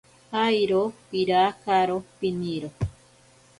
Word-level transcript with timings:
Airo 0.47 0.81
pirakaro 1.09 1.97
piniro. 2.19 2.69